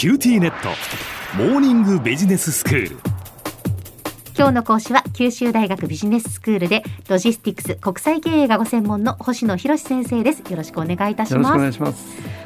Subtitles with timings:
[0.00, 0.70] QTnet。
[1.36, 2.96] モーニングビジネススクール。
[4.34, 10.38] 今日の講師は九州大学ビジネススクールでロジスティクス国際経営がご専門の星野博先生です。
[10.50, 11.58] よろしくお願いいたします。
[11.58, 12.00] よろしくお願いし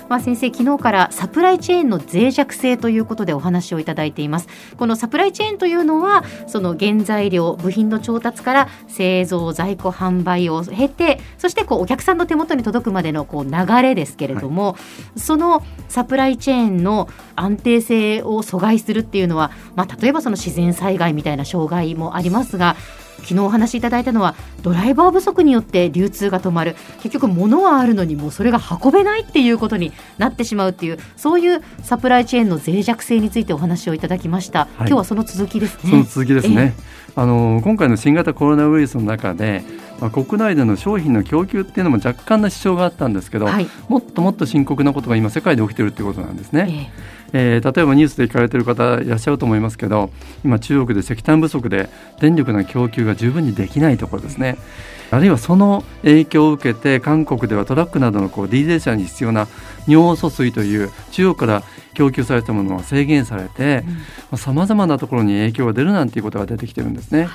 [0.09, 4.49] まあ、先生、昨日からサプライチェーンの脆弱性ということでお話をいただいています。
[4.77, 14.79] このサプライチェーンというのは、その原材料、部品の調達から製造、在庫、販売を経て、そしてこうお客さんの手元に届くまでのこう流れですけれども、は
[15.17, 22.77] い、そのサプライチェーンの安定性を阻害するっていうのは、まあ、例えばその自然災害みたいな障害もありますが、
[23.23, 26.77] 昨日お話しいただいたのはドライバー不足によって流通が止まる。
[27.03, 35.91] 結局物はあるのにもうそれが運べないっていうことになってしまうっていうそういうサプライチェーンの脆弱性についてお話をいただきました、はい、今日はその続きですね。
[35.91, 36.75] その続きですね、
[37.17, 39.63] えー、あの今回の新型コロナウイルスの中で
[40.01, 46.91] まあ、国内での商品の供給っていうのも若干の支障があったんですけど、はい、もっともっと深刻なことが今世界で起きてるっていうことなんですね。
[46.97, 50.11] えーえー、例えばニュースで聞かれている方いらっしゃると思いますけど
[50.45, 54.57] 今中国で石炭不足で電力の供給が十分にできないところですね。
[55.11, 59.49] あるいはその影響を受けて韓国ではトラックなどのこうディーゼル車に必要な
[59.87, 63.85] 尿素水という中国から供給されたものが制限されて
[64.35, 67.29] さまざ、まなところに影響が出るなんていうことが出てきてるんですね。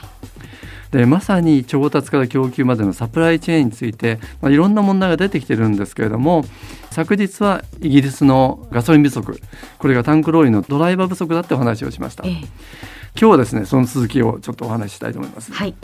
[0.91, 6.43] でまさに調達から供給までのサプライチェーンについて、まあ、いろんな問題が出てきてるんですけれども
[6.89, 9.39] 昨日はイギリスのガソリン不足
[9.77, 12.23] これがタンクローリーのドライバー不足だってお話をしました。
[12.25, 15.51] ええ今日はですねその続きをちょっとお話ししたいと思います。
[15.51, 15.75] はい。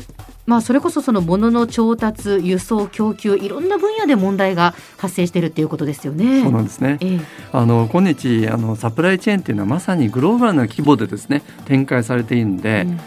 [0.45, 6.43] まあそれこそその物の調達、輸送、供給いろんな分野で問題が発生しているっていうことですよね。
[6.43, 6.97] そうなんですね。
[7.01, 7.19] え
[7.51, 12.83] あの今日あのサプライチェーンっていうのはまさにグローバルな規模でですね展開されているんで。
[12.87, 12.99] うん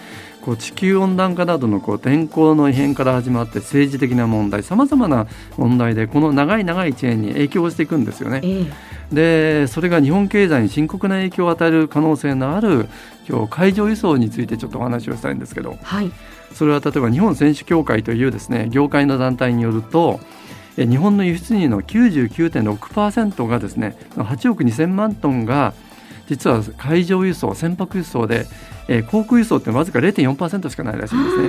[0.42, 8.40] こう地球温暖化などのこう天候の異変から始まって政治的な問題さまざまな問題でこの長い長いチェーンに影響していくんですよね。
[8.42, 8.72] え
[9.12, 12.88] でそれが日本経済に深刻な影響を与える可能性のある
[13.28, 16.10] 今日海上輸送についてちょっとお話をしたいんですけど、はい、
[16.52, 20.20] それは例えば日本選手協会というですね業界の団体によると
[20.76, 25.74] 日本の輸出入の99.6%がですね8億2000万トンが
[26.28, 28.46] 実は海上輸送船舶輸送で、
[28.88, 31.48] えー、航空輸送ってわずか0.4%しかないらしいんですね。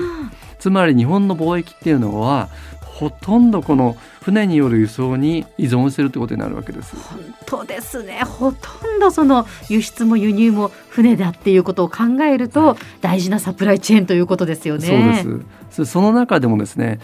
[0.60, 2.50] つまり日本の貿易っていうのは
[2.82, 6.98] ほとんどこの船による輸送に依存しているということになるわけです。
[6.98, 8.22] 本当ですね。
[8.26, 8.58] ほと
[8.88, 15.22] んどその輸出も輸入も船だっていうことを考えると大事なサプライチェーンということですよね。
[15.24, 15.86] そうです。
[15.86, 17.00] その中でもですね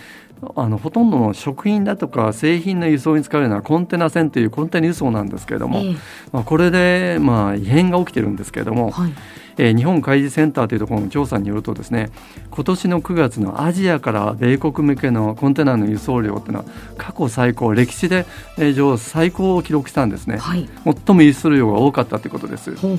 [0.56, 5.98] あのほとんどの食品だとか製品の輸送に使われるのはコンテナ船というコンテナ輸送なんですけれども、えー、
[6.34, 9.14] まあ、これでまあ異変が起きてるんですけれども、はい
[9.58, 12.10] えー、日本海事センターというところの調査によるとですね
[12.52, 16.66] 今年の9月のアジアから米国向けのコンテナの輸送量というのは
[16.98, 18.26] 過去最高歴史で、
[18.58, 22.76] えー、上最高を記録したんですね、はい、最も輸出量が多かったということです。
[22.76, 22.96] ほ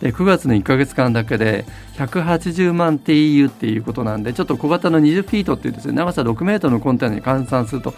[0.00, 1.64] で9月の1か月間だけで
[1.96, 7.94] 180万 TEU っていうことなんでちょっと小型の20フィートっていうですね長さ6メートルのコンテナに換算すると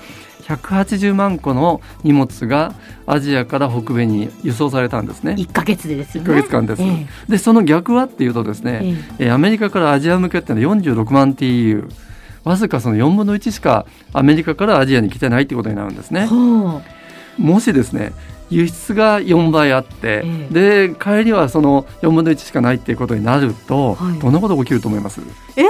[0.49, 2.75] 180万個の荷物が
[3.07, 5.35] アジアから北米に輸送されたんですね。
[5.35, 6.31] 1か月でですよね。
[6.31, 6.83] 1か月間です。
[6.83, 11.91] えー、でその逆はっていうとですね、えー、アメリカからアジア向けっていうのは46万 TU
[12.45, 16.29] わずかその4分の1しかアメリカからアジアに来てないってことになるんですね。
[17.37, 18.13] もしですね
[18.51, 25.21] 輸出が4倍あって、えー、で帰りはその4分の1しかないっていうことになると、はい、どんなことが起きると思います？
[25.57, 25.63] え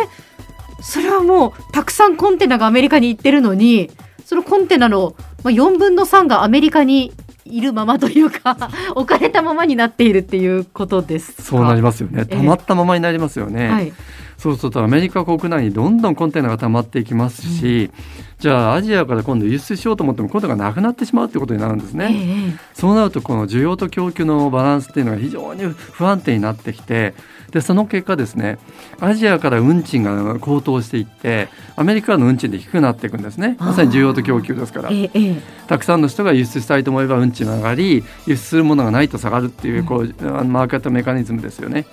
[0.81, 3.91] それはもうたくさんコンテナがアメリカに行ってるのに
[4.29, 5.13] そのコンテナの
[5.45, 7.15] 4分の3がアメリカに
[7.47, 12.27] いるままというか置かれたままになっているっていうことですそうなりますよね。
[12.27, 13.93] たまったままになりますよね、えーはい、
[14.37, 17.91] そうするとアメリカ国内にどんどんコンテナが溜まっていきますし、
[18.38, 27.15] うん、じゃあアジアから今度輸出しようと思ってもコンテナがなくなってしまうってことになるんですね、えー、そうなるとこの需要と供給のバランスっていうのが非常に不安定になってきて
[27.51, 28.59] でその結果ですね
[29.01, 33.57] アジアから運賃が高騰していってアメリカの運賃で低くなっていくんですね。
[33.59, 41.87] まさに需要と供給ですから、ええ、たくさんの人が輸出したいと思えば運賃が上がり輸出するものがないと下がるっていうこう、うん、マーケットメカニズムですよね。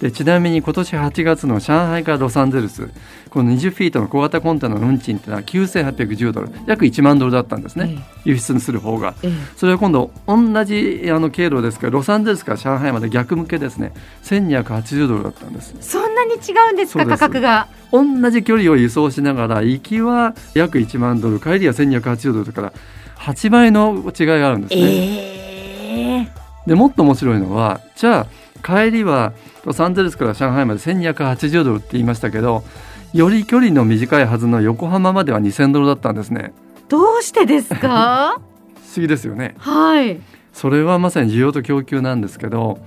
[0.00, 2.90] でちなみに今年8月の上海からロサンゼルス
[3.30, 13.92] この20フィートの小型コンテナの運賃っていうのは9810ドル約1万ドルだったんですね、え輸出する方が、えそれは今度同じあの経路ですからロサンゼルスから上海まで逆向けですね。
[14.24, 15.74] 1280ドルだったんです。
[15.80, 17.68] そんなに違うんですか価格が？
[17.92, 22.72] 同じ距離を輸送しながら行きは約1万ドル帰りは1280ドルだから
[23.18, 29.32] 8倍の違いがあるんですね、えー、でもっと面白いのはじゃあ帰りは
[29.64, 32.64] ロサンゼルスから上海まで1280ドルって言いましたけど
[33.12, 36.52] より距離の短いはずの横浜までは2000ドルだったんですね。
[36.88, 38.40] どうしてですか？
[38.74, 39.54] 不思議ですよね。
[39.58, 40.20] はい。
[40.52, 42.78] それはまさに需要と供給なんですけど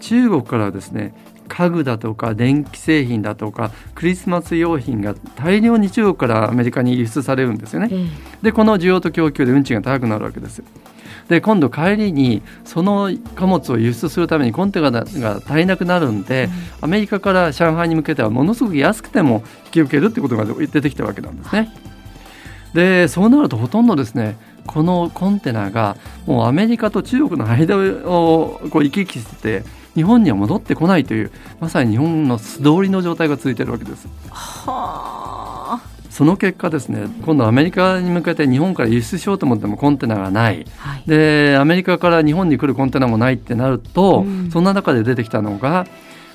[0.00, 1.12] 中国からですね
[1.48, 7.90] 家具だとか電気製品だとかクリスマス用品が大量に中国からアメリカに輸出されるんですよね。
[8.42, 10.62] でこの需要と供給で運賃が高くなるわけです
[11.28, 21.72] で今度帰りにその貨物を輸出するためにコンテナが足りなくなるんで、うん、アメリカから上海に向けてはものすごく安くても引き受けるってことが出てきたわけなんですね。
[22.74, 24.36] でそうなるとほとんどですね
[24.66, 25.96] このコンテナが
[26.26, 29.64] もうアメリカと中国の間をこう行き来して
[29.94, 34.06] 日本には戻ってこないというまさに日本の素通りの状態が続いているわけです。
[34.30, 35.35] はあ
[36.16, 45.86] その結果ですね今度アメリカに向けて日本から輸出しようと思ってもコンテナがない、はい、でアメリカから日本に来るコンテナもないってなると、うん、そんな中で出てきたのが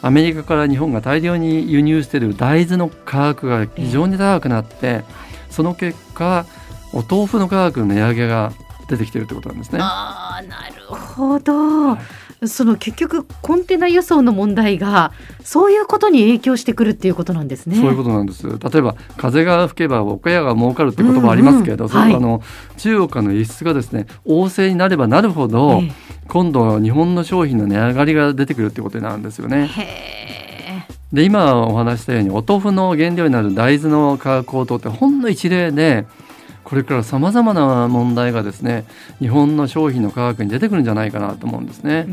[0.04, 5.04] アメリカから日本が大量に輸入している大豆の価格が非常に高くなって、えー、
[5.50, 6.46] その結果
[6.94, 8.54] お豆腐の価格の値上げが
[8.88, 9.80] 出てきているということなんですね。
[9.82, 15.12] あなるほど、はいその結局コンテナ輸送の問題が
[15.44, 17.76] そういうことに影響してくるっていうことなんですね。
[17.76, 18.48] そういうことなんです。
[18.48, 25.94] 例えば風が吹けば岡屋が儲かるって言葉ありますけど、うんうん、はあの、はい、中国からの輸出がですね旺盛になればなるほど、えー、
[26.30, 29.70] 今度日本の商品の値上がりが出てくるってことになるんですよね。
[31.14, 36.08] で今お話したようにお豆腐の原料になる大豆の価格高騰ってほんの一例で
[36.72, 38.86] これからさまざまな問題がですね
[39.20, 42.08] 日本の商品の価格に出てくるんじゃないかなと思うんですね。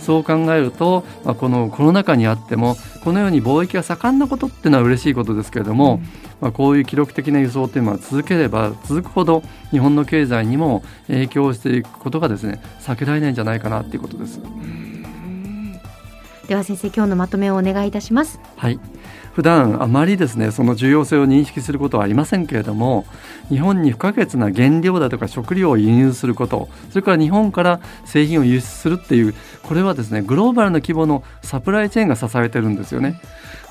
[0.00, 6.00] そう考えると、まあ、このコロナ禍にあってもこのように貿易が盛んなことっていうのは嬉しいことですけれども、うん、
[6.40, 14.40] まあ、こういう記録的な輸送というのは続ければ続くほど日本の経済にも影響していくことがですね避けられないんじゃないかなということです。
[16.48, 18.40] では先生今日のまとめをお願いいたします。
[18.56, 18.78] はい
[19.36, 23.04] 普段あまりですねその重要性を認識することはありませんけれども
[23.50, 33.20] 日本に不可欠な原料だとか食料を輸入することそれから日本から製品を輸出するっていうこれはですねグローバルな規模のサプライチェーンが支えてるんですよね。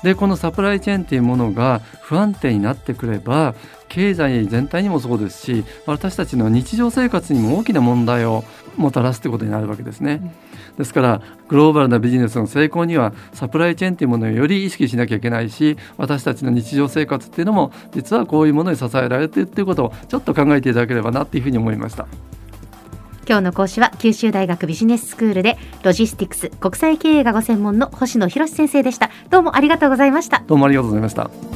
[0.04, 3.56] でこのサプライチェーンっていうものが不安定になってくれば
[3.88, 8.44] 経済全体にもそうですし私たちの日常生活にも大きな問題を
[8.76, 10.32] もたらすということになるわけですね。
[10.76, 22.06] ですからグローバルなビジネスの成功にはサプライチェーンというものをより意識しなきゃいけないし私たちの日常生活っていうのも実はこういうものに支えられているということをちょっと考えていただければなというふうに思いました。
[23.28, 29.10] 今日の講師は九州大学ビジネススクールでロジスティクス国際経営がご専門の星野博先生でした。
[29.30, 30.44] どうもありがとうございました。
[30.46, 31.55] どうもありがとうございました